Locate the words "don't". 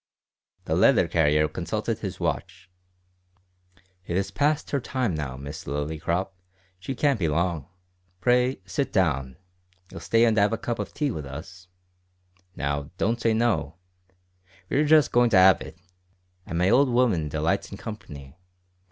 12.97-13.21